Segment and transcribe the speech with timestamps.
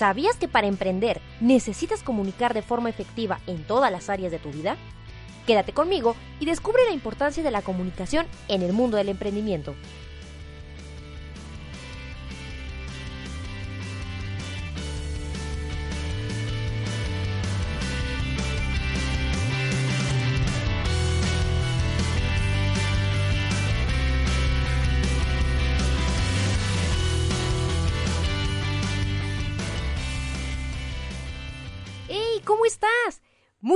[0.00, 4.50] ¿Sabías que para emprender necesitas comunicar de forma efectiva en todas las áreas de tu
[4.50, 4.78] vida?
[5.46, 9.74] Quédate conmigo y descubre la importancia de la comunicación en el mundo del emprendimiento.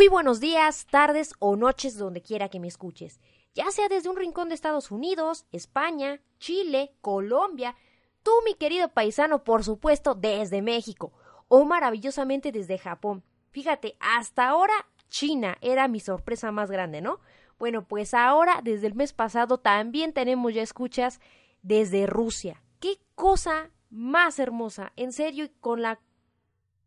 [0.05, 3.23] Muy buenos días, tardes o noches donde quiera que me escuches,
[3.55, 7.75] ya sea desde un rincón de Estados Unidos, España, Chile, Colombia,
[8.23, 11.15] tú mi querido paisano, por supuesto, desde México,
[11.49, 13.25] o maravillosamente desde Japón.
[13.49, 14.75] Fíjate, hasta ahora
[15.09, 17.21] China era mi sorpresa más grande, ¿no?
[17.59, 21.19] Bueno, pues ahora, desde el mes pasado, también tenemos ya escuchas
[21.63, 22.63] desde Rusia.
[22.79, 24.93] ¡Qué cosa más hermosa!
[24.97, 25.99] En serio, y con la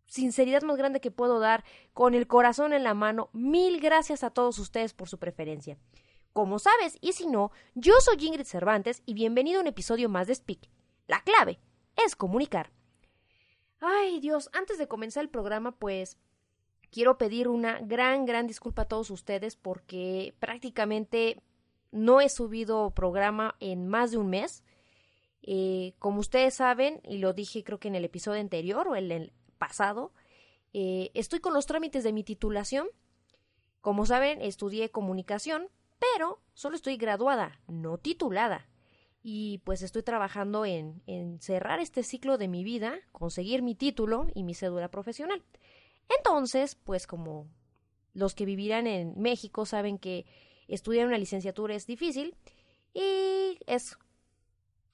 [0.08, 1.64] sinceridad más grande que puedo dar,
[1.94, 5.78] con el corazón en la mano, mil gracias a todos ustedes por su preferencia.
[6.34, 10.28] Como sabes, y si no, yo soy Ingrid Cervantes y bienvenido a un episodio más
[10.28, 10.70] de Speak.
[11.08, 11.60] La clave
[11.96, 12.72] es comunicar.
[13.80, 16.18] Ay Dios, antes de comenzar el programa, pues
[16.92, 21.42] quiero pedir una gran, gran disculpa a todos ustedes porque prácticamente
[21.92, 24.64] no he subido programa en más de un mes.
[25.42, 29.12] Eh, como ustedes saben, y lo dije creo que en el episodio anterior o en
[29.12, 30.14] el pasado,
[30.74, 32.88] eh, estoy con los trámites de mi titulación.
[33.82, 35.70] Como saben, estudié comunicación,
[36.00, 38.68] pero solo estoy graduada, no titulada.
[39.24, 41.02] Y pues estoy trabajando en,
[41.42, 45.44] cerrar este ciclo de mi vida, conseguir mi título y mi cédula profesional.
[46.18, 47.48] Entonces, pues como
[48.14, 50.26] los que vivirán en México saben que
[50.68, 52.36] estudiar una licenciatura es difícil
[52.94, 53.98] y es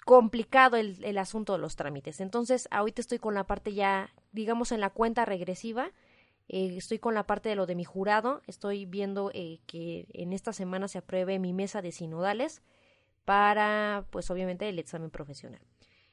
[0.06, 2.20] complicado el, el, asunto de los trámites.
[2.20, 5.92] Entonces, ahorita estoy con la parte ya, digamos, en la cuenta regresiva.
[6.50, 8.42] Eh, estoy con la parte de lo de mi jurado.
[8.48, 12.62] Estoy viendo eh, que en esta semana se apruebe mi mesa de sinodales
[13.24, 15.62] para, pues, obviamente, el examen profesional.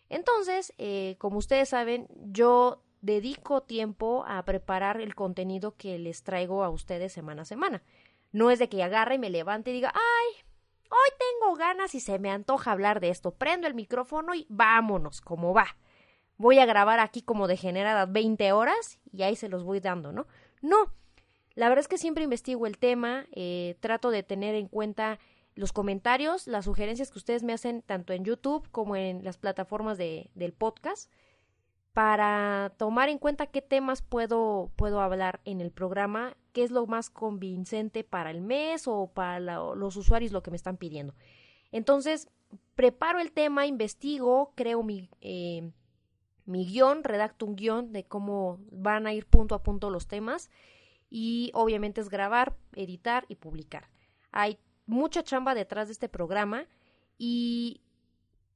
[0.08, 6.62] Entonces, eh, como ustedes saben, yo dedico tiempo a preparar el contenido que les traigo
[6.62, 7.82] a ustedes semana a semana.
[8.32, 10.44] No es de que agarre y me levante y diga, ay,
[10.90, 13.30] Hoy tengo ganas y se me antoja hablar de esto.
[13.30, 15.76] Prendo el micrófono y vámonos, como va.
[16.40, 20.26] Voy a grabar aquí como degenerada 20 horas y ahí se los voy dando, ¿no?
[20.62, 20.90] No.
[21.54, 25.18] La verdad es que siempre investigo el tema, eh, trato de tener en cuenta
[25.54, 29.98] los comentarios, las sugerencias que ustedes me hacen tanto en YouTube como en las plataformas
[29.98, 31.12] de, del podcast
[31.92, 36.86] para tomar en cuenta qué temas puedo, puedo hablar en el programa, qué es lo
[36.86, 41.14] más convincente para el mes o para los usuarios lo que me están pidiendo.
[41.70, 42.30] Entonces,
[42.76, 45.70] preparo el tema, investigo, creo mi, eh,
[46.50, 50.50] mi guion, redacto un guion de cómo van a ir punto a punto los temas
[51.08, 53.88] y obviamente es grabar, editar y publicar.
[54.32, 56.66] Hay mucha chamba detrás de este programa
[57.18, 57.80] y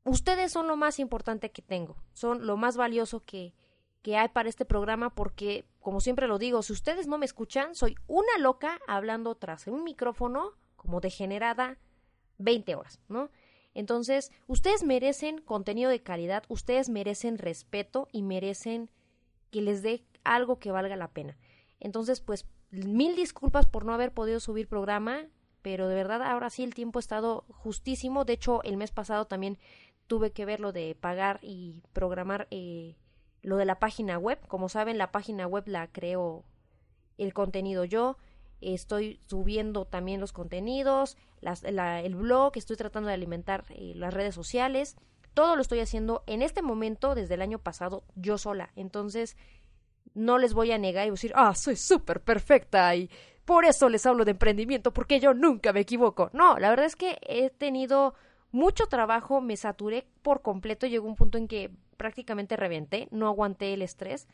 [0.04, 3.54] ustedes son lo más importante que tengo, son lo más valioso que,
[4.03, 7.75] que hay para este programa porque, como siempre lo digo, si ustedes no me escuchan,
[7.75, 11.78] soy una loca hablando tras un micrófono como degenerada
[12.38, 13.31] 20 horas, ¿no?
[13.74, 18.88] Entonces, ustedes merecen contenido de calidad, ustedes merecen respeto y merecen
[19.50, 21.36] que les dé algo que valga la pena.
[21.80, 25.26] Entonces, pues, mil disculpas por no haber podido subir programa,
[25.62, 28.24] pero de verdad ahora sí el tiempo ha estado justísimo.
[28.24, 29.58] De hecho, el mes pasado también
[30.06, 32.96] tuve que ver lo de pagar y programar eh,
[33.42, 34.38] lo de la página web.
[34.46, 36.44] Como saben, la página web la creo
[37.18, 38.18] el contenido yo.
[38.60, 44.97] Estoy subiendo también los contenidos, el blog, estoy tratando de alimentar eh, las redes sociales.
[45.34, 48.70] Todo lo estoy haciendo en este momento, desde el año pasado, yo sola.
[48.76, 49.37] Entonces,
[50.15, 53.10] no les voy a negar y decir, ah, soy súper perfecta y
[53.45, 56.30] por eso les hablo de emprendimiento, porque yo nunca me equivoco.
[56.33, 58.15] No, la verdad es que he tenido
[58.53, 63.74] mucho trabajo, me saturé por completo, llegó un punto en que prácticamente reventé, no aguanté
[63.74, 64.28] el estrés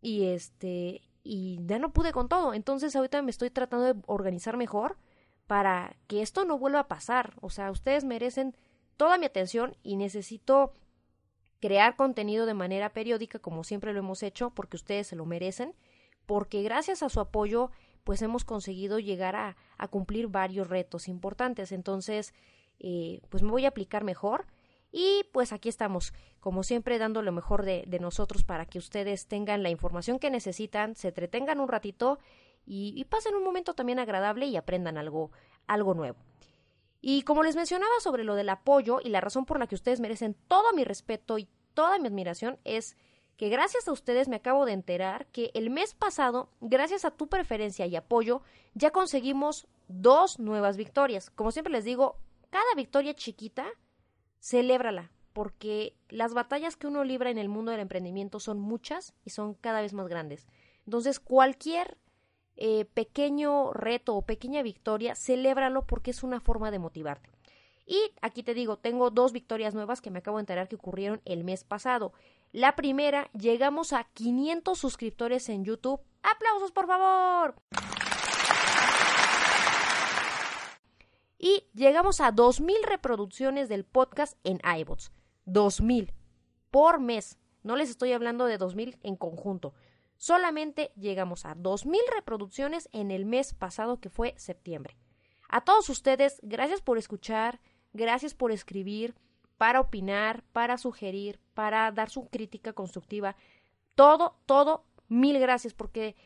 [0.00, 2.54] y este y ya no pude con todo.
[2.54, 4.96] Entonces ahorita me estoy tratando de organizar mejor
[5.46, 7.34] para que esto no vuelva a pasar.
[7.40, 8.56] O sea, ustedes merecen
[8.96, 10.72] toda mi atención y necesito
[11.60, 15.74] crear contenido de manera periódica como siempre lo hemos hecho porque ustedes se lo merecen,
[16.26, 17.70] porque gracias a su apoyo
[18.04, 19.56] pues hemos conseguido llegar a,
[19.88, 21.72] cumplir varios retos importantes.
[21.72, 22.34] Entonces,
[22.78, 24.46] eh, pues me voy a aplicar mejor.
[24.92, 29.62] Y pues aquí estamos, como siempre, dando lo mejor de, nosotros para que ustedes tengan
[29.62, 32.18] la información que necesitan, se entretengan un ratito
[32.66, 35.30] y, pasen un momento también agradable y aprendan algo,
[35.66, 36.18] algo nuevo.
[37.00, 40.00] Y como les mencionaba sobre lo del apoyo y la razón por la que ustedes
[40.00, 42.96] merecen todo mi respeto y toda mi admiración es
[43.36, 47.28] que gracias a ustedes me acabo de enterar que el mes pasado, gracias a tu
[47.28, 48.42] preferencia y apoyo,
[48.74, 51.30] ya conseguimos dos nuevas victorias.
[51.30, 52.18] Como siempre les digo,
[52.50, 53.66] cada victoria chiquita,
[54.40, 59.30] celébrala, porque las batallas que uno libra en el mundo del emprendimiento son muchas y
[59.30, 60.46] son cada vez más grandes.
[60.86, 61.96] Entonces, cualquier
[62.56, 67.30] eh, pequeño reto o pequeña victoria, celébralo porque es una forma de motivarte.
[67.86, 71.20] Y aquí te digo, tengo dos victorias nuevas que me acabo de enterar que ocurrieron
[71.24, 72.12] el mes pasado.
[72.52, 76.00] La primera, llegamos a 500 suscriptores en YouTube.
[76.22, 77.54] ¡Aplausos, por favor!
[81.42, 85.10] Y llegamos a 2.000 reproducciones del podcast en iBots.
[85.46, 86.12] 2.000
[86.70, 87.38] por mes.
[87.62, 89.72] No les estoy hablando de 2.000 en conjunto.
[90.18, 94.98] Solamente llegamos a 2.000 reproducciones en el mes pasado que fue septiembre.
[95.48, 97.58] A todos ustedes, gracias por escuchar,
[97.94, 99.14] gracias por escribir,
[99.56, 103.34] para opinar, para sugerir, para dar su crítica constructiva.
[103.94, 106.16] Todo, todo, mil gracias, porque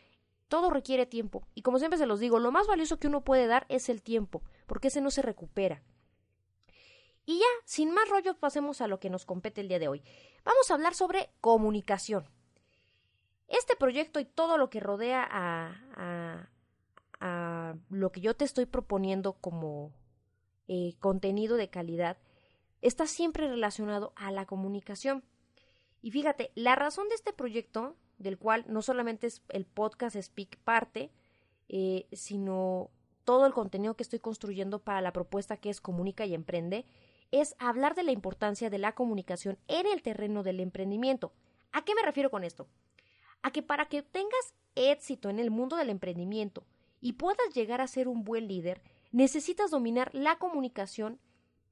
[0.55, 1.49] todo requiere tiempo.
[1.57, 4.03] Y como siempre se los digo, lo más valioso que uno puede dar es el
[4.03, 5.83] tiempo, porque ese no se recupera.
[7.27, 10.05] Y ya, sin más rollos, pasemos a lo que nos compete el día de hoy.
[10.45, 12.31] Vamos a hablar sobre comunicación.
[13.49, 16.49] Este proyecto y todo lo que rodea a, a,
[17.19, 19.93] a lo que yo te estoy proponiendo como
[20.69, 22.17] eh, contenido de calidad
[22.81, 25.25] está siempre relacionado a la comunicación.
[26.01, 30.59] Y fíjate, la razón de este proyecto, del cual no solamente es el podcast Speak
[30.59, 31.11] parte,
[31.69, 32.91] eh, sino
[33.25, 36.85] todo el contenido que estoy construyendo para la propuesta que es Comunica y Emprende,
[37.31, 41.33] es hablar de la importancia de la comunicación en el terreno del emprendimiento.
[41.73, 42.69] ¿A qué me refiero con esto?
[43.43, 46.65] A que para que tengas éxito en el mundo del emprendimiento
[47.01, 51.19] y puedas llegar a ser un buen líder, necesitas dominar la comunicación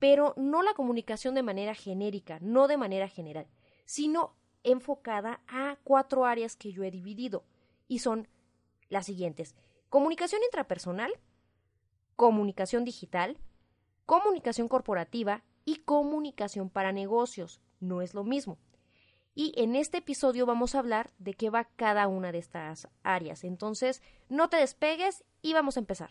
[0.02, 3.46] pero no la comunicación de manera genérica, no de manera general,
[3.84, 7.44] sino enfocada a cuatro áreas que yo he dividido
[7.88, 8.28] y son
[8.88, 9.54] las siguientes.
[9.88, 11.12] Comunicación intrapersonal,
[12.16, 13.38] comunicación digital,
[14.06, 17.60] comunicación corporativa y comunicación para negocios.
[17.80, 18.58] No es lo mismo.
[19.34, 23.44] Y en este episodio vamos a hablar de qué va cada una de estas áreas.
[23.44, 26.10] Entonces, no te despegues y vamos a empezar.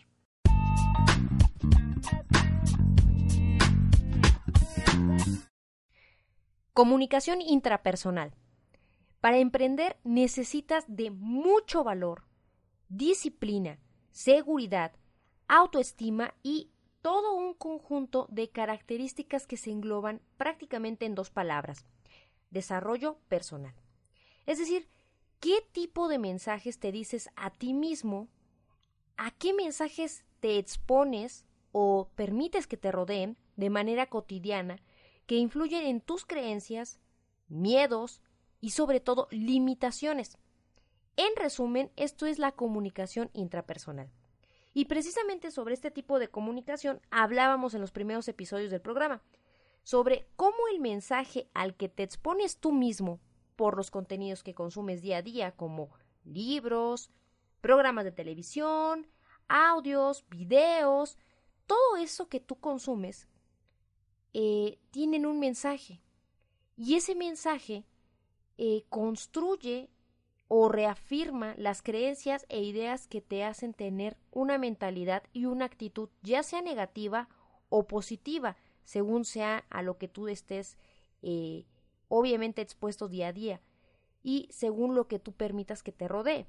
[6.74, 8.33] Comunicación intrapersonal.
[9.21, 12.23] Para emprender necesitas de mucho valor,
[12.89, 13.79] disciplina,
[14.09, 14.94] seguridad,
[15.47, 16.71] autoestima y
[17.01, 21.85] todo un conjunto de características que se engloban prácticamente en dos palabras,
[22.50, 23.75] desarrollo personal.
[24.47, 24.89] Es decir,
[25.39, 28.27] ¿qué tipo de mensajes te dices a ti mismo?
[29.18, 34.81] ¿A qué mensajes te expones o permites que te rodeen de manera cotidiana
[35.27, 37.00] que influyen en tus creencias,
[37.47, 38.21] miedos
[38.62, 40.38] y sobre todo limitaciones.
[41.18, 44.10] En resumen, esto es la comunicación intrapersonal.
[44.74, 49.22] Y precisamente sobre este tipo de comunicación hablábamos en los primeros episodios del programa,
[49.84, 53.19] sobre cómo el mensaje al que te expones tú mismo
[53.58, 55.90] por los contenidos que consumes día a día, como
[56.24, 57.12] libros,
[57.59, 59.07] programas de televisión,
[59.47, 61.18] audios, videos,
[61.68, 63.28] todo eso que tú consumes
[64.33, 66.02] eh, tienen un mensaje
[66.78, 67.85] y ese mensaje
[68.58, 69.90] eh, construye
[70.48, 76.10] o reafirma las creencias e ideas que te hacen tener una mentalidad y una actitud
[76.22, 77.30] ya sea negativa
[77.70, 80.78] o positiva según sea a lo que tú estés
[81.22, 81.66] eh,
[82.10, 83.62] obviamente expuesto día a día
[84.24, 86.48] y según lo que tú permitas que te rodee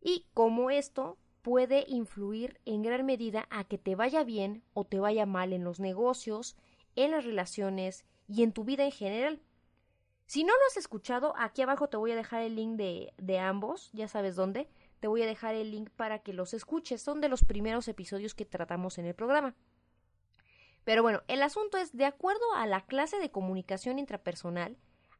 [0.00, 4.98] y cómo esto puede influir en gran medida a que te vaya bien o te
[4.98, 6.56] vaya mal en los negocios,
[6.96, 9.40] en las relaciones y en tu vida en general.
[10.26, 13.38] Si no lo has escuchado, aquí abajo te voy a dejar el link de, de
[13.38, 14.68] ambos, ya sabes dónde,
[15.00, 18.34] te voy a dejar el link para que los escuches, son de los primeros episodios
[18.34, 19.54] que tratamos en el programa.
[20.84, 24.76] Pero bueno, el asunto es, de acuerdo a la clase de comunicación intrapersonal,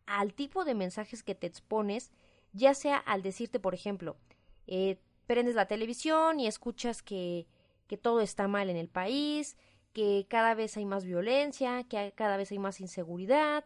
[0.06, 2.10] al tipo de mensajes que te expones,
[2.52, 4.16] ya sea al decirte, por ejemplo,
[4.66, 7.46] eh, prendes la televisión y escuchas que,
[7.86, 9.56] que todo está mal en el país,
[9.92, 13.64] que cada vez hay más violencia, que cada vez hay más inseguridad,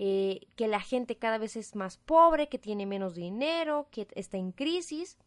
[0.00, 4.36] eh, que la gente cada vez es más pobre, que tiene menos dinero, que está
[4.36, 5.18] en crisis.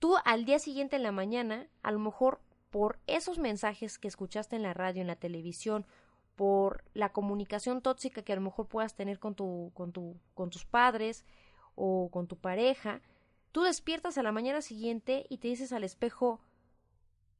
[0.00, 4.56] Tú al día siguiente en la mañana, a lo mejor por esos mensajes que escuchaste
[4.56, 5.86] en la radio, en la televisión,
[6.34, 10.50] por la comunicación tóxica que a lo mejor puedas tener con, tu, con, tu, con
[10.50, 11.24] tus padres
[11.76, 13.00] o con tu pareja,
[13.52, 16.40] tú despiertas a la mañana siguiente y te dices al espejo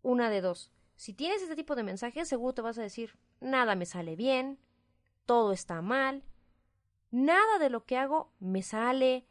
[0.02, 0.70] una de dos.
[0.94, 4.60] Si tienes este tipo de mensajes, seguro te vas a decir, nada me sale bien,
[5.26, 6.22] todo está mal,
[7.14, 9.24] Nada de lo que hago me sale,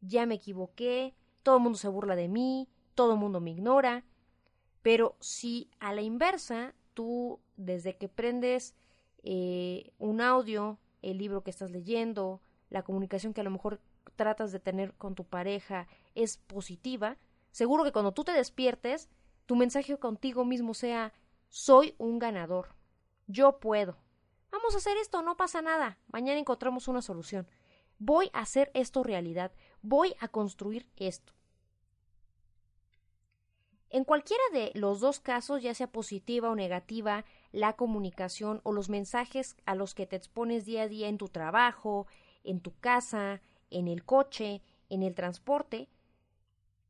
[0.00, 4.04] ya me equivoqué, todo el mundo se burla de mí, todo el mundo me ignora.
[4.82, 8.76] Pero si a la inversa, tú desde que prendes
[9.24, 13.80] eh, un audio, el libro que estás leyendo, la comunicación que a lo mejor
[14.14, 17.16] tratas de tener con tu pareja es positiva,
[17.50, 19.08] seguro que cuando tú te despiertes,
[19.46, 21.12] tu mensaje contigo mismo sea
[21.48, 22.76] soy un ganador,
[23.26, 24.03] yo puedo.
[24.54, 27.48] Vamos a hacer esto, no pasa nada, mañana encontramos una solución.
[27.98, 29.50] Voy a hacer esto realidad,
[29.82, 31.32] voy a construir esto.
[33.90, 38.88] En cualquiera de los dos casos, ya sea positiva o negativa, la comunicación o los
[38.88, 42.06] mensajes a los que te expones día a día en tu trabajo,
[42.44, 45.88] en tu casa, en el coche, en el transporte,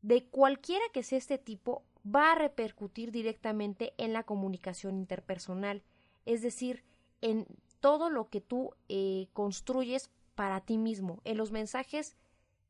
[0.03, 5.83] de cualquiera que sea este tipo, va a repercutir directamente en la comunicación interpersonal,
[6.27, 6.85] es decir,
[7.25, 7.47] en
[7.81, 12.17] todo lo que tú eh, construyes para ti mismo, en los mensajes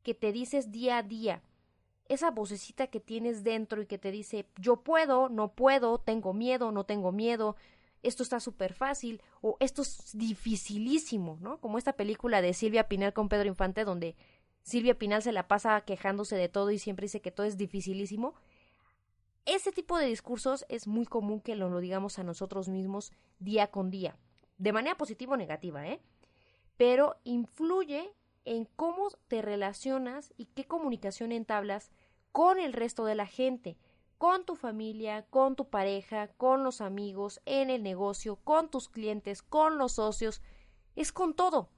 [0.01, 1.43] que te dices día a día,
[2.07, 6.71] esa vocecita que tienes dentro y que te dice yo puedo, no puedo, tengo miedo,
[6.71, 7.57] no tengo miedo,
[8.01, 11.59] esto está súper fácil o esto es dificilísimo, ¿no?
[11.59, 14.15] Como esta película de Silvia Pinal con Pedro Infante donde
[14.61, 18.35] Silvia Pinal se la pasa quejándose de todo y siempre dice que todo es dificilísimo.
[19.45, 23.67] Ese tipo de discursos es muy común que lo, lo digamos a nosotros mismos día
[23.67, 24.15] con día,
[24.57, 26.01] de manera positiva o negativa, ¿eh?
[26.77, 31.91] Pero influye en cómo te relacionas y qué comunicación entablas
[32.31, 33.77] con el resto de la gente
[34.17, 39.41] con tu familia, con tu pareja, con los amigos, en el negocio, con tus clientes,
[39.41, 40.41] con los socios,
[40.95, 41.69] es con todo.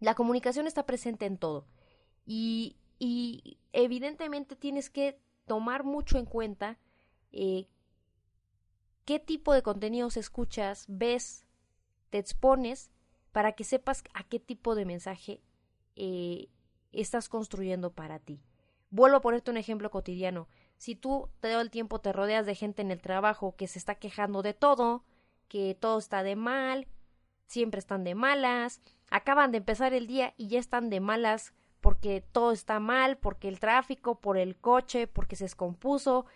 [0.00, 1.66] La comunicación está presente en todo.
[2.26, 6.78] Y, y evidentemente tienes que tomar mucho en cuenta
[7.30, 7.68] eh,
[9.04, 11.46] qué tipo de contenidos escuchas, ves,
[12.12, 12.90] te expones,
[13.32, 15.40] para que sepas a qué tipo de mensaje
[15.96, 16.50] eh,
[16.92, 18.42] estás construyendo para ti.
[18.90, 22.82] Vuelvo a ponerte un ejemplo cotidiano si tú todo el tiempo te rodeas de gente
[22.82, 25.04] en el trabajo que se está quejando de todo,
[25.46, 26.88] que todo está de mal,
[27.46, 32.20] siempre están de malas, acaban de empezar el día y ya están de malas porque
[32.20, 36.26] todo está mal, porque el tráfico, por el coche, porque se descompuso.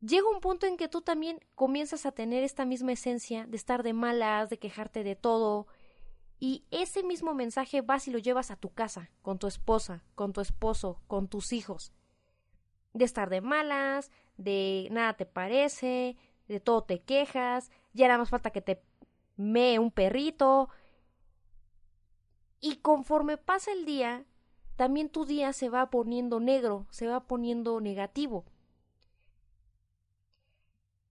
[0.00, 3.82] Llega un punto en que tú también comienzas a tener esta misma esencia de estar
[3.82, 5.66] de malas, de quejarte de todo,
[6.40, 10.32] y ese mismo mensaje vas y lo llevas a tu casa, con tu esposa, con
[10.32, 11.92] tu esposo, con tus hijos
[12.98, 16.16] de estar de malas, de nada te parece,
[16.48, 18.82] de todo te quejas, ya nada más falta que te
[19.36, 20.68] mee un perrito.
[22.60, 24.24] Y conforme pasa el día,
[24.76, 28.44] también tu día se va poniendo negro, se va poniendo negativo.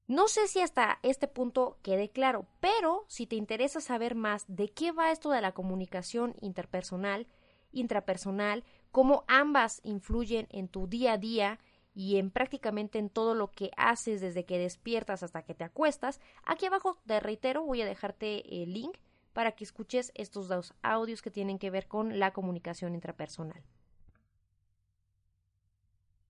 [0.07, 4.69] No sé si hasta este punto quede claro, pero si te interesa saber más de
[4.69, 7.27] qué va esto de la comunicación interpersonal,
[7.73, 11.59] intrapersonal, cómo ambas influyen en tu día a día
[11.93, 16.21] y en prácticamente en todo lo que haces desde que despiertas hasta que te acuestas.
[16.45, 18.97] Aquí abajo, te reitero, voy a dejarte el link
[19.33, 23.61] para que escuches estos dos audios que tienen que ver con la comunicación intrapersonal.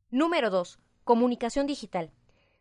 [0.10, 0.79] Número 2.
[1.03, 2.12] Comunicación digital.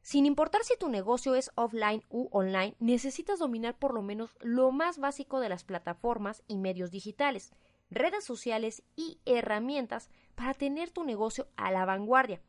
[0.07, 4.71] Sin importar si tu negocio es offline u online, necesitas dominar por lo menos lo
[4.71, 7.53] más básico de las plataformas y medios digitales,
[7.91, 12.41] redes sociales y herramientas para tener tu negocio a la vanguardia.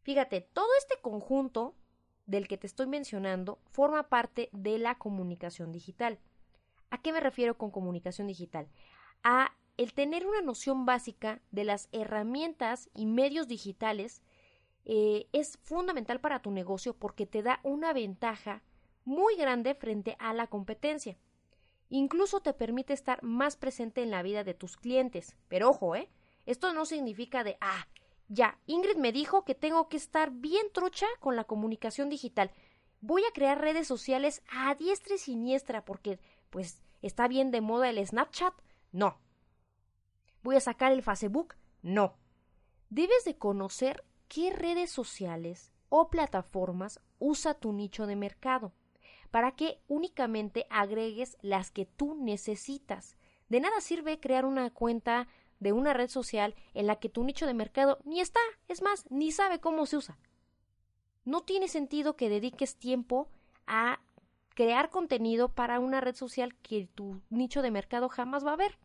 [0.00, 1.74] Fíjate, todo este conjunto
[2.24, 6.18] del que te estoy mencionando forma parte de la comunicación digital.
[6.88, 8.66] ¿A qué me refiero con comunicación digital?
[9.22, 14.22] A el tener una noción básica de las herramientas y medios digitales
[14.90, 18.62] eh, es fundamental para tu negocio porque te da una ventaja
[19.04, 21.18] muy grande frente a la competencia.
[21.90, 25.36] Incluso te permite estar más presente en la vida de tus clientes.
[25.48, 26.08] Pero ojo, ¿eh?
[26.46, 27.86] Esto no significa de, ah,
[28.28, 32.50] ya, Ingrid me dijo que tengo que estar bien trucha con la comunicación digital.
[33.02, 36.18] Voy a crear redes sociales a diestra y siniestra porque,
[36.48, 38.54] pues, está bien de moda el Snapchat.
[38.92, 39.18] No.
[40.42, 41.56] Voy a sacar el Facebook.
[41.82, 42.16] No.
[42.88, 48.72] Debes de conocer qué redes sociales o plataformas usa tu nicho de mercado
[49.30, 53.16] para que únicamente agregues las que tú necesitas.
[53.48, 55.28] De nada sirve crear una cuenta
[55.60, 59.10] de una red social en la que tu nicho de mercado ni está, es más,
[59.10, 60.18] ni sabe cómo se usa.
[61.24, 63.28] No tiene sentido que dediques tiempo
[63.66, 64.00] a
[64.54, 68.78] crear contenido para una red social que tu nicho de mercado jamás va a ver.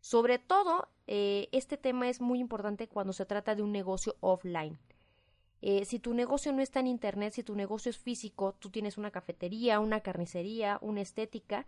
[0.00, 4.78] Sobre todo, eh, este tema es muy importante cuando se trata de un negocio offline.
[5.60, 8.96] Eh, si tu negocio no está en Internet, si tu negocio es físico, tú tienes
[8.96, 11.66] una cafetería, una carnicería, una estética,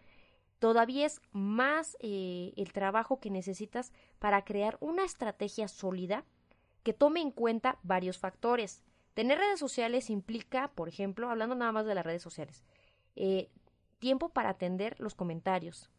[0.58, 6.24] todavía es más eh, el trabajo que necesitas para crear una estrategia sólida
[6.82, 8.82] que tome en cuenta varios factores.
[9.12, 12.64] Tener redes sociales implica, por ejemplo, hablando nada más de las redes sociales,
[13.98, 15.90] tiempo para atender los comentarios,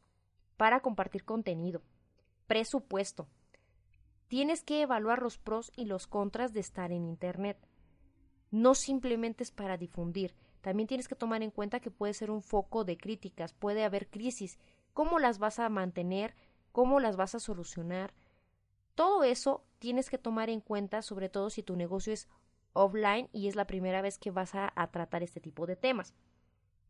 [0.57, 1.83] para compartir contenido,
[2.47, 3.27] presupuesto.
[4.27, 7.57] Tienes que evaluar los pros y los contras de estar en Internet.
[8.51, 12.41] No simplemente es para difundir, también tienes que tomar en cuenta que puede ser un
[12.41, 14.59] foco de críticas, puede haber crisis,
[14.93, 16.35] cómo las vas a mantener,
[16.71, 18.13] cómo las vas a solucionar.
[18.95, 22.29] Todo eso tienes que tomar en cuenta, sobre todo si tu negocio es
[22.71, 26.13] offline y es la primera vez que vas a, tratar este tipo de temas.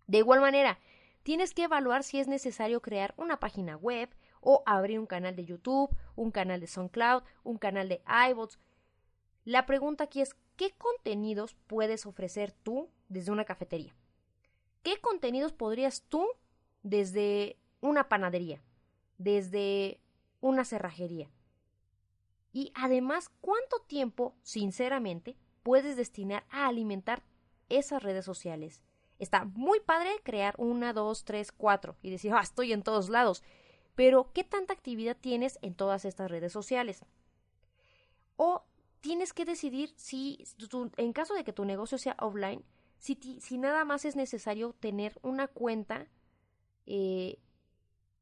[0.05, 0.77] De igual manera,
[1.23, 4.07] tienes que evaluar si es necesario crear una página web
[4.43, 8.59] o abrir un canal de YouTube, un canal de SoundCloud, un canal de iBots.
[9.45, 13.95] La pregunta aquí es, ¿qué contenidos puedes ofrecer tú desde una cafetería?
[14.83, 16.27] ¿Qué contenidos podrías tú
[16.83, 18.61] desde una panadería,
[19.17, 19.99] desde
[20.41, 21.31] una cerrajería?
[22.51, 27.23] Y además, ¿cuánto tiempo, sinceramente, puedes destinar a alimentar
[27.69, 28.83] esas redes sociales?
[29.19, 33.41] Está muy padre crear una, dos, tres, cuatro y decir, ah, estoy en todos lados.
[33.95, 37.05] Pero, ¿qué tanta actividad tienes en todas estas redes sociales?
[38.35, 38.63] O
[39.01, 40.43] tienes que decidir si,
[40.97, 42.63] en caso de que tu negocio sea offline,
[42.97, 46.07] si, nada más es necesario tener una cuenta
[46.85, 47.37] eh,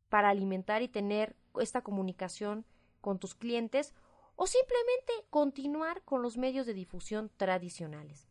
[0.10, 2.66] para alimentar y tener esta comunicación
[3.00, 3.94] con tus clientes
[4.36, 8.28] o simplemente continuar con los medios de difusión tradicionales.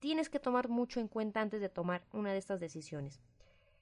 [0.00, 3.20] Tienes que tomar mucho en cuenta antes de tomar una de estas decisiones.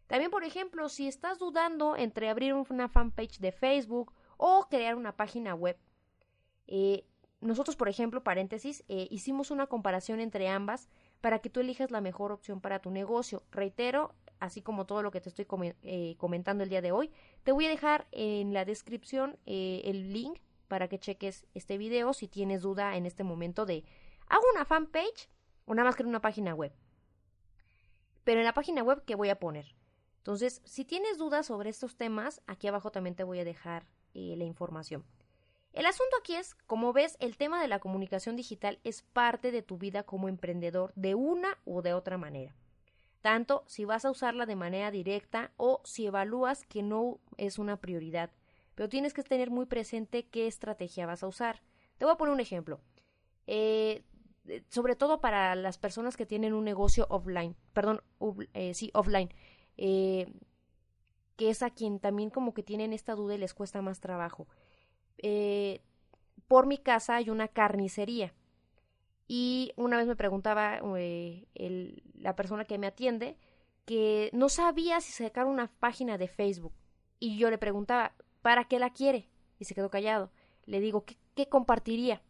[0.08, 5.16] También, por ejemplo, si estás dudando entre abrir una fanpage de Facebook o crear una
[5.16, 5.78] página web,
[6.66, 7.04] eh,
[7.40, 10.88] nosotros, por ejemplo, paréntesis, eh, hicimos una comparación entre ambas
[11.20, 13.42] para que tú elijas la mejor opción para tu negocio.
[13.52, 15.46] Reitero, así como todo lo que te estoy
[15.82, 17.12] eh, comentando el día de hoy,
[17.44, 22.28] te voy a dejar en la descripción el link para que cheques este video si
[22.28, 23.84] tienes duda en este momento de
[24.26, 25.28] ¿hago una fanpage
[25.66, 26.72] o nada más que una página web?
[28.24, 29.77] Pero en la página web, ¿qué voy a poner?
[30.28, 34.34] Entonces, si tienes dudas sobre estos temas, aquí abajo también te voy a dejar eh,
[34.36, 35.02] la información.
[35.72, 39.62] El asunto aquí es, como ves, el tema de la comunicación digital es parte de
[39.62, 42.54] tu vida como emprendedor de una u de otra manera.
[43.22, 47.78] Tanto si vas a usarla de manera directa o si evalúas que no es una
[47.78, 48.30] prioridad
[48.74, 51.62] pero tienes que tener muy presente qué estrategia vas a usar.
[51.96, 52.80] Te voy a poner un ejemplo.
[53.48, 54.04] Eh,
[54.68, 58.02] sobre todo para las personas que tienen un negocio offline, perdón,
[58.54, 59.30] eh, sí, offline,
[59.78, 60.30] eh,
[61.36, 64.46] que es a quien también como que tienen esta duda y les cuesta más trabajo.
[66.46, 68.34] por mi casa hay una carnicería
[69.26, 70.80] y una vez me preguntaba
[72.14, 73.36] la persona que me atiende
[73.86, 76.74] que no sabía si sacar una página de Facebook
[77.18, 79.28] y yo le preguntaba, ¿Para qué la quiere?
[79.58, 80.30] Y se quedó callado.
[80.64, 82.22] Le digo, ¿qué, compartiría?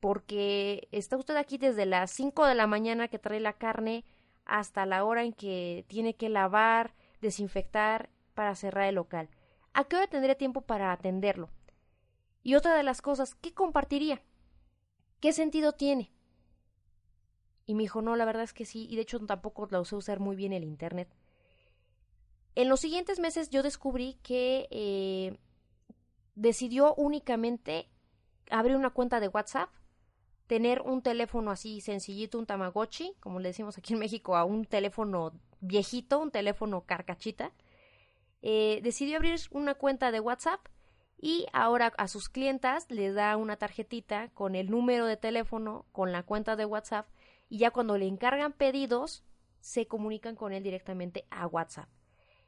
[0.00, 4.04] Porque está usted aquí desde las 5 de la mañana que trae la carne
[4.48, 9.28] hasta la hora en que tiene que lavar, desinfectar para cerrar el local.
[9.74, 11.50] ¿A qué hora tendría tiempo para atenderlo?
[12.42, 14.22] Y otra de las cosas, ¿qué compartiría?
[15.20, 16.10] ¿Qué sentido tiene?
[17.66, 19.94] Y me dijo, no, la verdad es que sí, y de hecho tampoco la usé
[19.94, 21.14] usar muy bien el Internet.
[22.54, 25.38] En los siguientes meses yo descubrí que eh,
[26.34, 27.88] decidió únicamente
[28.50, 29.68] abrir una cuenta de WhatsApp,
[30.48, 34.64] tener un teléfono así sencillito, un Tamagotchi, como le decimos aquí en México, a un
[34.64, 37.52] teléfono viejito, un teléfono carcachita.
[38.40, 40.60] Eh, decidió abrir una cuenta de WhatsApp
[41.20, 46.12] y ahora a sus clientas les da una tarjetita con el número de teléfono, con
[46.12, 47.06] la cuenta de WhatsApp
[47.50, 49.24] y ya cuando le encargan pedidos
[49.60, 51.88] se comunican con él directamente a WhatsApp.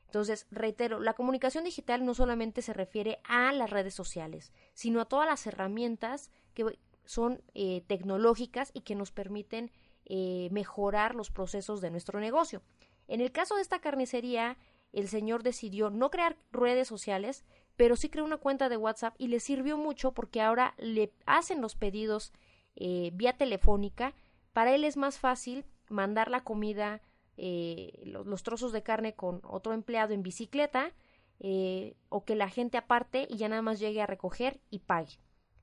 [0.07, 5.05] Entonces, reitero, la comunicación digital no solamente se refiere a las redes sociales, sino a
[5.05, 6.79] todas las herramientas que
[7.11, 9.73] son eh, tecnológicas y que nos permiten
[10.05, 12.63] eh, mejorar los procesos de nuestro negocio.
[13.09, 14.57] En el caso de esta carnicería,
[14.93, 17.45] el señor decidió no crear redes sociales,
[17.77, 21.61] pero sí creó una cuenta de WhatsApp y le sirvió mucho porque ahora le hacen
[21.61, 22.33] los pedidos
[22.77, 24.15] eh, vía telefónica.
[24.53, 27.03] Para él es más fácil mandar la comida
[27.37, 30.93] eh, los, trozos de carne con otro empleado en bicicleta
[31.39, 35.19] eh, o que la gente aparte y ya nada más llegue a recoger y pague.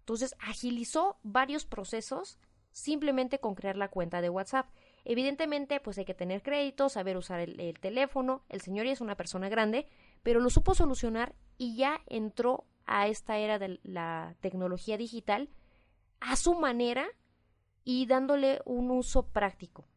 [0.07, 2.39] Entonces agilizó varios procesos
[2.71, 4.65] simplemente con crear la cuenta de WhatsApp.
[5.03, 8.41] Evidentemente, pues hay que tener crédito, saber usar el, el teléfono.
[8.47, 9.85] El señor ya es una persona grande,
[10.23, 15.49] pero lo supo solucionar y ya entró a esta era de la tecnología digital
[16.21, 17.05] a su manera
[17.83, 19.89] y dándole un uso práctico.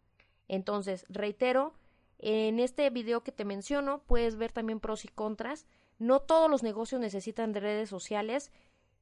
[0.49, 1.75] Entonces, reitero,
[2.19, 5.67] En este video que te menciono puedes ver también pros y contras.
[6.01, 8.51] No todos los negocios necesitan de redes sociales.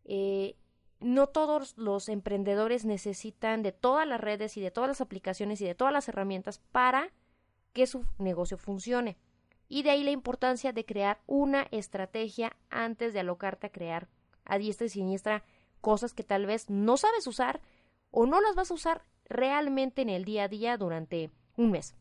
[0.04, 0.54] Eh,
[1.00, 5.64] no todos los emprendedores necesitan de todas las redes y de todas las aplicaciones y
[5.64, 7.12] de todas las herramientas para
[7.72, 9.16] que su negocio funcione.
[9.68, 14.08] Y de ahí la importancia de crear una estrategia antes de alocarte a crear
[14.44, 15.44] a diestra y siniestra
[15.80, 17.61] cosas que tal vez no sabes usar
[18.11, 21.94] o no las vas a usar realmente en el día a día durante un mes.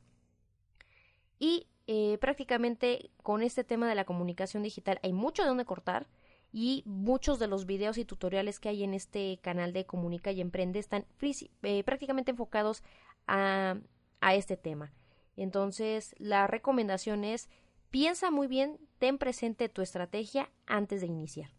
[1.40, 6.08] Y eh, prácticamente con este tema de la comunicación digital hay mucho de donde cortar
[6.52, 10.42] y muchos de los videos y tutoriales que hay en este canal de Comunica y
[10.42, 12.84] Emprende están eh, prácticamente enfocados
[13.28, 13.78] a,
[14.22, 14.94] a este tema.
[15.36, 17.50] Entonces, la recomendación es
[17.90, 21.52] piensa muy bien, ten presente tu estrategia antes de iniciar.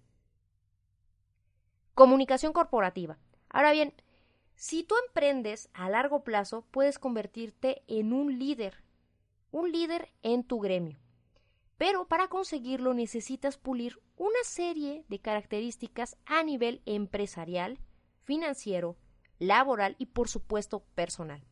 [1.94, 3.18] Comunicación corporativa.
[3.50, 3.92] Ahora bien,
[4.56, 8.82] si tú emprendes a largo plazo, puedes convertirte en un líder,
[9.52, 10.98] un líder en tu gremio.
[11.78, 17.78] Pero para conseguirlo necesitas pulir una serie de características a nivel empresarial,
[18.24, 18.96] financiero,
[19.38, 21.42] laboral y por supuesto personal.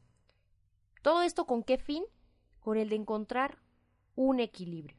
[1.02, 2.04] ¿Todo esto con qué fin?
[2.58, 3.58] Con el de encontrar
[4.16, 4.96] un equilibrio.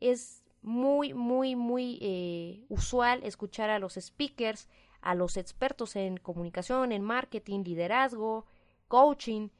[0.00, 4.68] Es muy, muy, muy eh, usual escuchar a los speakers,
[5.02, 8.46] a los expertos en comunicación, en marketing, liderazgo,
[8.88, 9.50] coaching,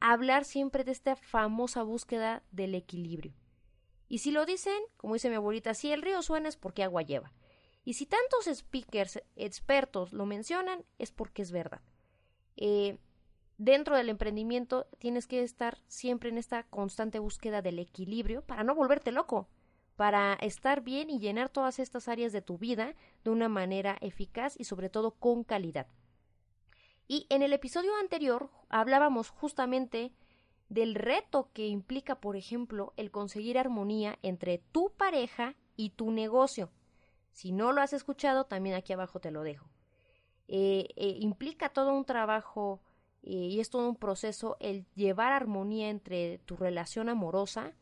[0.00, 3.34] hablar siempre de esta famosa búsqueda del equilibrio.
[4.12, 7.00] Y si lo dicen, como dice mi abuelita, si el río suena es porque agua
[7.00, 7.32] lleva.
[7.82, 11.80] Y si tantos speakers expertos lo mencionan, es porque es verdad.
[12.58, 12.98] Eh,
[13.56, 18.74] dentro del emprendimiento tienes que estar siempre en esta constante búsqueda del equilibrio para no
[18.74, 19.48] volverte loco,
[19.96, 22.94] para estar bien y llenar todas estas áreas de tu vida
[23.24, 25.86] de una manera eficaz y sobre todo con calidad.
[27.08, 30.12] Y en el episodio anterior hablábamos justamente
[30.72, 36.70] del reto que implica, por ejemplo, el conseguir armonía entre tu pareja y tu negocio.
[37.30, 39.68] Si no lo has escuchado, también aquí abajo te lo dejo.
[40.48, 42.80] Eh, eh, implica todo un trabajo
[43.22, 47.74] eh, y es todo un proceso el llevar armonía entre tu relación amorosa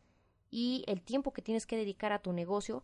[0.50, 2.82] y el tiempo que tienes que dedicar a tu negocio,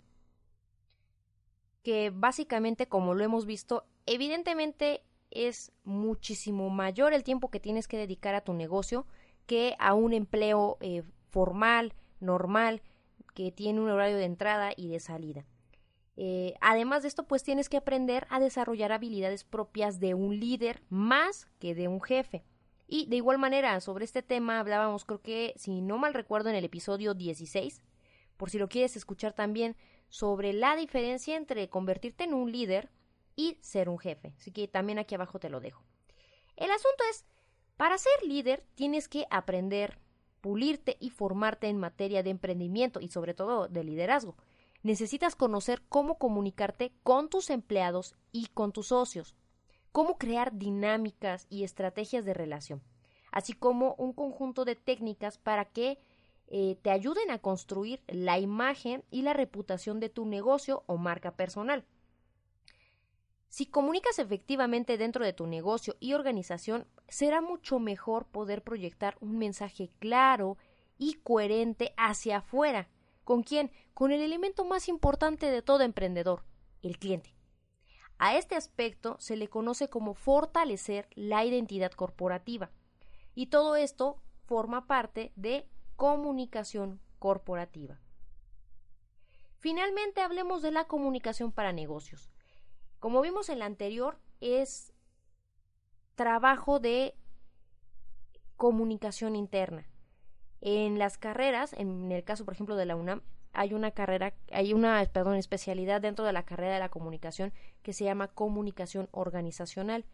[1.82, 7.98] que básicamente, como lo hemos visto, evidentemente es muchísimo mayor el tiempo que tienes que
[7.98, 9.04] dedicar a tu negocio
[9.46, 12.82] que a un empleo eh, formal, normal,
[13.34, 15.46] que tiene un horario de entrada y de salida.
[16.16, 20.82] Eh, además de esto, pues tienes que aprender a desarrollar habilidades propias de un líder
[20.88, 22.44] más que de un jefe.
[22.88, 26.56] Y de igual manera, sobre este tema hablábamos, creo que, si no mal recuerdo, en
[26.56, 27.82] el episodio 16,
[28.36, 29.76] por si lo quieres escuchar también,
[30.08, 32.90] sobre la diferencia entre convertirte en un líder
[33.34, 34.34] y ser un jefe.
[34.38, 35.84] Así que también aquí abajo te lo dejo.
[36.56, 37.26] El asunto es
[37.76, 39.98] para ser líder tienes que aprender,
[40.40, 44.36] pulirte y formarte en materia de emprendimiento y sobre todo de liderazgo.
[44.82, 49.34] Necesitas conocer cómo comunicarte con tus empleados y con tus socios,
[49.92, 52.82] cómo crear dinámicas y estrategias de relación,
[53.32, 55.98] así como un conjunto de técnicas para que
[56.48, 61.32] eh, te ayuden a construir la imagen y la reputación de tu negocio o marca
[61.32, 61.84] personal.
[63.48, 69.38] Si comunicas efectivamente dentro de tu negocio y organización, será mucho mejor poder proyectar un
[69.38, 70.58] mensaje claro
[70.98, 72.88] y coherente hacia afuera.
[73.24, 73.70] ¿Con quién?
[73.94, 76.44] Con el elemento más importante de todo emprendedor,
[76.82, 77.34] el cliente.
[78.18, 82.70] A este aspecto se le conoce como fortalecer la identidad corporativa.
[83.34, 88.00] Y todo esto forma parte de comunicación corporativa.
[89.58, 92.30] Finalmente hablemos de la comunicación para negocios.
[93.06, 94.92] Como vimos en la anterior, es
[96.16, 97.14] trabajo de
[98.56, 99.86] comunicación interna.
[100.60, 104.72] En las carreras, en el caso, por ejemplo, de la UNAM, hay una carrera, hay
[104.72, 107.52] una, perdón, especialidad dentro de la carrera de la comunicación
[107.84, 110.04] que se llama comunicación organizacional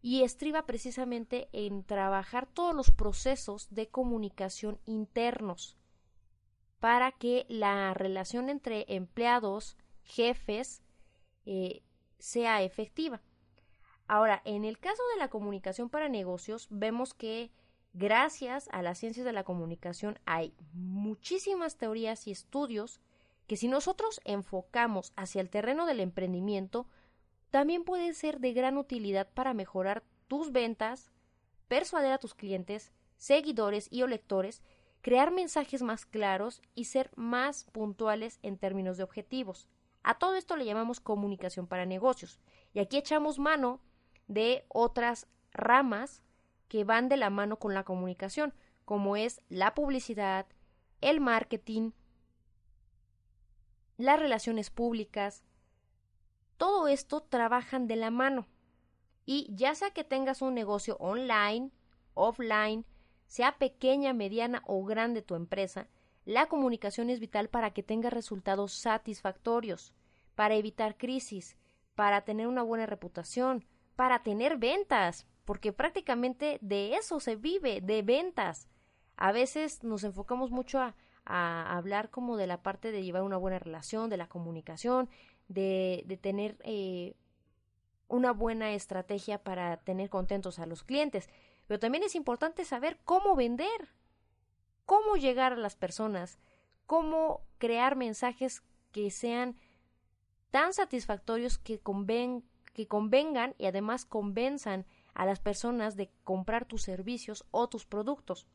[0.00, 5.76] y estriba precisamente en trabajar todos los procesos de comunicación internos
[6.78, 10.84] para que la relación entre empleados, jefes,
[11.44, 11.82] eh,
[12.18, 13.20] sea efectiva.
[14.08, 17.50] Ahora, en el caso de la comunicación para negocios, vemos que
[17.92, 23.00] gracias a las ciencias de la comunicación hay muchísimas teorías y estudios
[23.46, 26.86] que si nosotros enfocamos hacia el terreno del emprendimiento,
[27.50, 31.10] también puede ser de gran utilidad para mejorar tus ventas,
[31.68, 34.62] persuadir a tus clientes, seguidores y o lectores,
[35.00, 39.68] crear mensajes más claros y ser más puntuales en términos de objetivos.
[40.06, 42.38] A todo esto le llamamos comunicación para negocios.
[42.72, 43.80] Y aquí echamos mano
[44.28, 46.22] de otras ramas
[46.68, 50.46] que van de la mano con la comunicación, como es la publicidad,
[51.00, 51.90] el marketing,
[53.96, 55.42] las relaciones públicas,
[56.56, 58.46] todo esto trabajan de la mano.
[59.24, 61.72] Y ya sea que tengas un negocio online,
[62.14, 62.86] offline,
[63.26, 65.88] sea pequeña, mediana o grande tu empresa,
[66.26, 69.94] la comunicación es vital para que tengas resultados satisfactorios,
[70.34, 71.56] para evitar crisis,
[71.94, 78.02] para tener una buena reputación, para tener ventas, porque prácticamente de eso se vive, de
[78.02, 78.68] ventas.
[79.16, 80.94] A veces nos enfocamos mucho a,
[81.28, 85.08] hablar como de la parte de llevar una buena relación, de la comunicación,
[85.48, 87.14] de, de tener eh,
[88.06, 91.28] una buena estrategia para tener contentos a los clientes.
[91.66, 93.88] Pero también es importante saber cómo vender,
[95.06, 96.38] cómo llegar a las personas,
[96.86, 99.56] cómo crear mensajes que sean
[100.50, 101.80] tan satisfactorios que,
[102.74, 108.48] que convengan y además convenzan a las personas de comprar tus servicios o tus productos.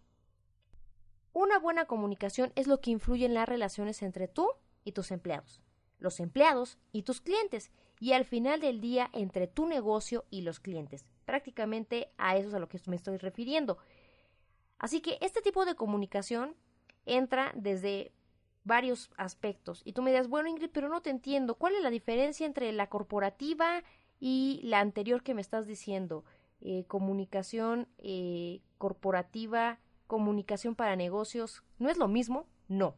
[1.32, 4.50] Una buena comunicación es lo que influye en las relaciones entre tú
[4.84, 5.62] y tus empleados,
[6.00, 10.60] los empleados y tus clientes, y al final del día entre tu negocio y los
[10.60, 11.06] clientes.
[11.24, 13.78] Prácticamente a eso es a lo que me estoy refiriendo.
[14.82, 16.56] Así que este tipo de comunicación
[17.06, 18.12] entra desde
[18.64, 19.84] varios aspectos.
[19.86, 21.54] Y tú me dirás, bueno Ingrid, pero no te entiendo.
[21.54, 23.84] ¿Cuál es la diferencia entre la corporativa
[24.20, 26.26] y la anterior que me estás diciendo?
[26.62, 32.48] Eh, comunicación eh, corporativa comunicación para negocios no es lo mismo?
[32.68, 32.96] No.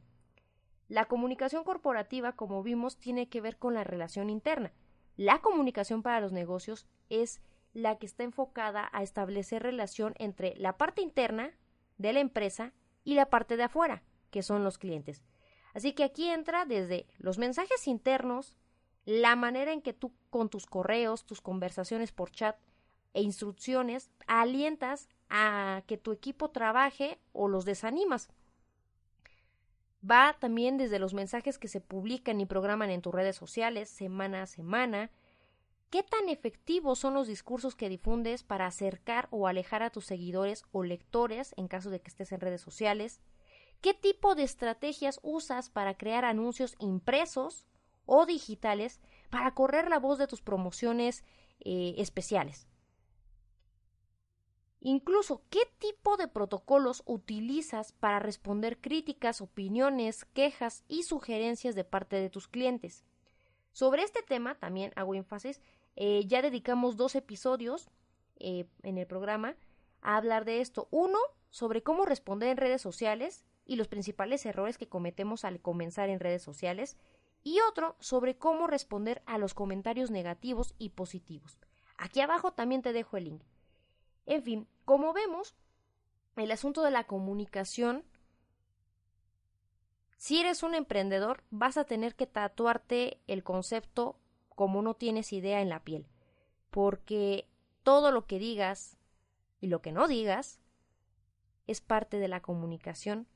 [0.87, 4.71] La comunicación corporativa, como vimos, tiene que ver con la relación interna.
[5.17, 7.41] La comunicación para los negocios es
[7.73, 11.51] la que está enfocada a establecer relación entre la parte interna
[12.03, 15.23] de la empresa y la parte de afuera, que son los clientes.
[15.73, 18.55] Así que aquí entra desde los mensajes internos,
[19.05, 22.57] la manera en que tú con tus correos, tus conversaciones por chat
[23.13, 28.29] e instrucciones alientas a que tu equipo trabaje o los desanimas.
[30.09, 34.43] Va también desde los mensajes que se publican y programan en tus redes sociales semana
[34.43, 35.09] a semana.
[35.93, 40.65] ¿Qué tan efectivos son los discursos que difundes para acercar o alejar a tus seguidores
[40.71, 43.21] o lectores en caso de que estés en redes sociales?
[43.79, 47.67] ¿Qué tipo de estrategias usas para crear anuncios impresos
[48.07, 51.23] o digitales para correr la voz de tus promociones
[51.59, 52.67] eh, especiales?
[54.79, 62.15] Incluso, ¿qué tipo de protocolos utilizas para responder críticas, opiniones, quejas y sugerencias de parte
[62.15, 63.05] de tus clientes?
[63.73, 65.61] Sobre este tema, también hago énfasis,
[65.95, 67.89] eh, ya dedicamos dos episodios
[68.39, 69.55] eh, en el programa
[70.01, 70.87] a hablar de esto.
[70.91, 76.09] Uno, sobre cómo responder en redes sociales y los principales errores que cometemos al comenzar
[76.09, 76.97] en redes sociales.
[77.43, 81.59] Y otro, sobre cómo responder a los comentarios negativos y positivos.
[81.97, 83.43] Aquí abajo también te dejo el link.
[84.25, 85.55] En fin, como vemos,
[86.35, 88.03] el asunto de la comunicación,
[90.17, 94.17] si eres un emprendedor, vas a tener que tatuarte el concepto
[94.63, 96.07] como no tienes idea en la piel,
[96.69, 97.49] porque
[97.83, 98.97] todo lo que digas
[99.59, 100.61] y lo que no digas
[101.67, 103.27] es parte de la comunicación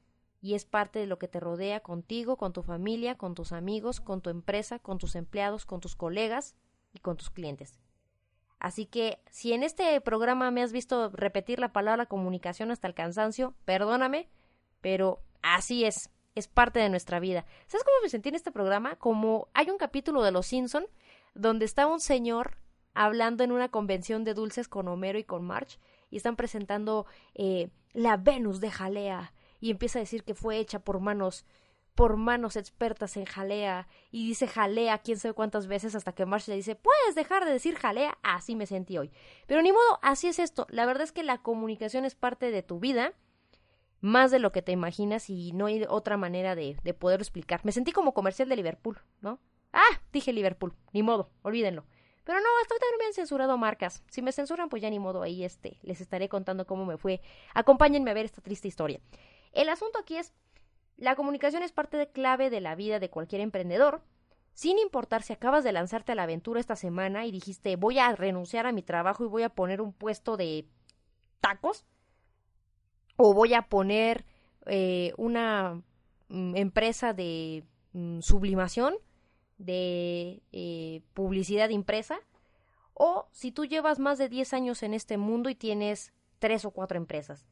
[0.42, 4.00] y es parte de lo que te rodea contigo, con tu familia, con tus amigos,
[4.00, 6.56] con tu empresa, con tus empleados, con tus colegas
[6.94, 7.78] y con tus clientes.
[8.58, 12.94] Así que si en este programa me has visto repetir la palabra comunicación hasta el
[12.94, 14.30] cansancio, perdóname,
[14.80, 17.46] pero así es, es parte de nuestra vida.
[17.68, 18.96] ¿Sabes cómo me sentí en este programa?
[18.96, 20.88] Como hay un capítulo de Los Simpson
[21.38, 22.58] donde está un señor
[22.93, 27.69] hablando en una convención de dulces con Homero y con March y están presentando eh,
[27.93, 31.45] la Venus de Jalea y empieza a decir que fue hecha por manos
[31.97, 36.47] por manos expertas en jalea y dice jalea quién sabe cuántas veces hasta que Marsh
[36.47, 39.12] le dice puedes dejar de decir jalea así me sentí hoy.
[39.47, 40.67] Pero ni modo así es esto.
[40.69, 43.13] La verdad es que la comunicación es parte de tu vida
[44.00, 47.62] más de lo que te imaginas y no hay otra manera de, de poder explicar.
[47.63, 49.39] Me sentí como comercial de Liverpool ¿no?
[49.74, 51.86] Ah dije Liverpool ni modo olvídenlo
[52.24, 54.04] pero no, hasta ahorita no me han censurado marcas.
[54.10, 57.22] Si me censuran, pues ya ni modo, ahí este, les estaré contando cómo me fue.
[57.54, 59.00] Acompáñenme a ver esta triste historia.
[59.54, 60.34] El asunto aquí es
[60.98, 64.02] la comunicación es parte clave de la vida de cualquier emprendedor,
[64.54, 68.16] sin importar si acabas de lanzarte a la aventura esta semana y dijiste voy a
[68.16, 70.66] renunciar a mi trabajo y voy a poner un puesto de
[71.40, 71.86] tacos,
[73.16, 74.26] o voy a poner
[74.66, 75.82] eh, una
[76.30, 78.96] mm, empresa de mm, sublimación,
[79.58, 82.20] de eh, publicidad impresa,
[82.93, 86.72] o si tú llevas más de 10 años en este mundo y tienes tres o
[86.72, 87.46] cuatro empresas.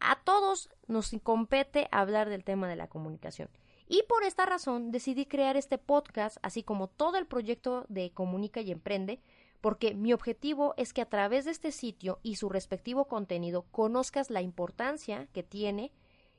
[0.00, 3.48] A todos nos compete hablar del tema de la comunicación.
[3.88, 8.60] Y por esta razón decidí crear este podcast, así como todo el proyecto de Comunica
[8.60, 9.20] y Emprende,
[9.60, 14.30] porque mi objetivo es que a través de este sitio y su respectivo contenido conozcas
[14.30, 15.92] la importancia que tiene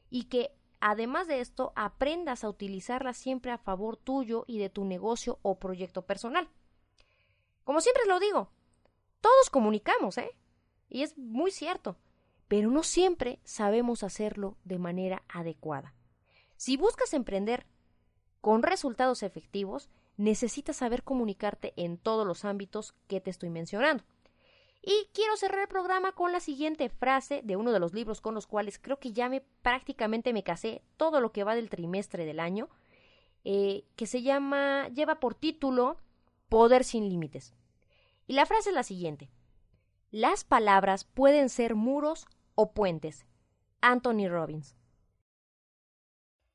[0.10, 4.86] y que además de esto, aprendas a utilizarla siempre a favor tuyo y de tu
[4.86, 6.50] negocio o proyecto personal.
[7.64, 8.52] Como siempre lo digo,
[9.22, 10.32] todos comunicamos, ¿eh?
[10.90, 11.98] Y es muy cierto,
[12.48, 15.94] pero no siempre sabemos hacerlo de manera adecuada.
[16.56, 17.66] Si buscas emprender
[18.42, 24.04] con resultados efectivos, necesitas saber comunicarte en todos los ámbitos que te estoy mencionando.
[24.90, 28.34] Y quiero cerrar el programa con la siguiente frase de uno de los libros con
[28.34, 32.24] los cuales creo que ya me prácticamente me casé todo lo que va del trimestre
[32.24, 32.70] del año,
[33.44, 35.98] eh, que se llama, lleva por título
[36.48, 37.54] Poder sin límites.
[38.28, 39.30] Y la frase es la siguiente.
[40.10, 43.26] Las palabras pueden ser muros o puentes.
[43.82, 44.78] Anthony Robbins.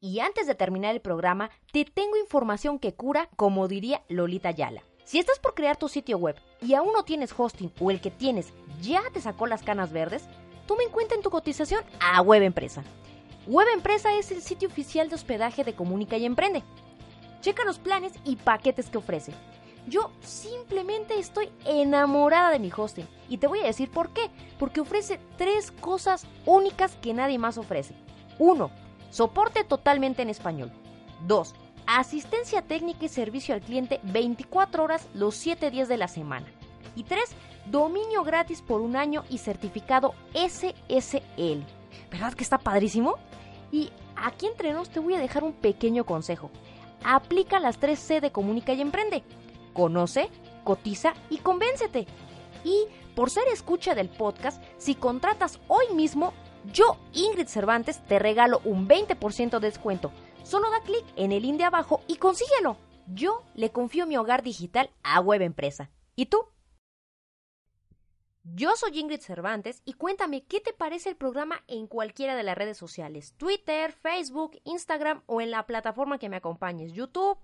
[0.01, 4.85] Y antes de terminar el programa, te tengo información que cura, como diría Lolita Yala.
[5.05, 8.11] Si estás por crear tu sitio web y aún no tienes hosting o el que
[8.11, 10.25] tienes ya te sacó las canas verdes,
[10.67, 12.83] toma en cuenta en tu cotización a Web Empresa.
[13.47, 16.63] Web Empresa es el sitio oficial de hospedaje de Comunica y Emprende.
[17.41, 19.33] Checa los planes y paquetes que ofrece.
[19.89, 24.31] Yo simplemente estoy enamorada de mi hosting y te voy a decir por qué.
[24.59, 27.95] Porque ofrece tres cosas únicas que nadie más ofrece.
[28.39, 28.71] 1.
[29.11, 30.71] Soporte totalmente en español.
[31.27, 31.55] 2.
[31.87, 36.47] Asistencia técnica y servicio al cliente 24 horas los 7 días de la semana.
[36.95, 37.23] Y 3.
[37.67, 41.65] Dominio gratis por un año y certificado SSL.
[42.11, 43.17] ¿Verdad que está padrísimo?
[43.71, 46.51] Y aquí entre nos te voy a dejar un pequeño consejo.
[47.05, 49.23] Aplica las 3C de Comunica y Emprende
[49.73, 50.29] conoce,
[50.65, 52.07] cotiza y convéncete.
[52.65, 56.33] Y por ser escucha del podcast, si contratas hoy mismo,
[56.73, 60.13] yo, Ingrid Cervantes, te regalo un 20% de descuento.
[60.45, 62.77] Solo da clic en el link de abajo y consíguelo.
[63.07, 65.91] Yo le confío mi hogar digital a Web Empresa.
[66.15, 66.39] ¿Y tú?
[68.45, 72.59] Yo soy Ingrid Cervantes y cuéntame qué te parece el programa en cualquiera de las
[72.59, 77.39] redes sociales, Twitter, Facebook, Instagram o en la plataforma que me acompañes, YouTube,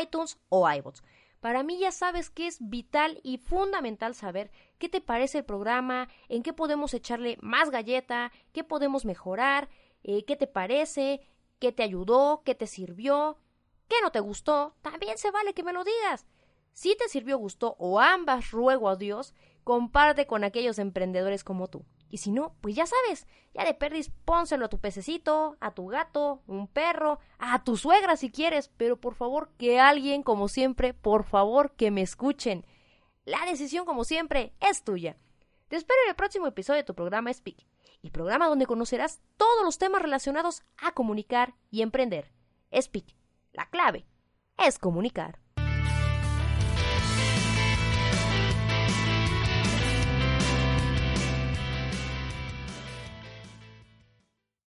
[0.00, 1.02] iTunes o iBots.
[1.40, 6.08] Para mí ya sabes que es vital y fundamental saber qué te parece el programa,
[6.28, 9.68] en qué podemos echarle más galleta, qué podemos mejorar,
[10.04, 11.20] eh, qué te parece,
[11.58, 13.38] qué te ayudó, qué te sirvió,
[13.88, 14.74] qué no te gustó.
[14.82, 16.26] También se vale que me lo digas.
[16.72, 21.84] Si te sirvió, gustó o ambas, ruego a Dios, comparte con aquellos emprendedores como tú.
[22.08, 25.86] Y si no, pues ya sabes, ya de perdis pónselo a tu pececito, a tu
[25.88, 30.94] gato, un perro, a tu suegra si quieres, pero por favor que alguien, como siempre,
[30.94, 32.64] por favor que me escuchen.
[33.24, 35.16] La decisión, como siempre, es tuya.
[35.68, 37.66] Te espero en el próximo episodio de tu programa Speak,
[38.06, 42.32] el programa donde conocerás todos los temas relacionados a comunicar y emprender.
[42.72, 43.16] Speak,
[43.52, 44.06] la clave
[44.56, 45.40] es comunicar.